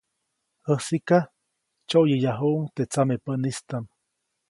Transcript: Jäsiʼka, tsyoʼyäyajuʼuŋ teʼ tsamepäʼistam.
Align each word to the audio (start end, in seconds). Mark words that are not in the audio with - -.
Jäsiʼka, 0.67 1.17
tsyoʼyäyajuʼuŋ 1.87 2.63
teʼ 2.75 2.87
tsamepäʼistam. 2.91 3.83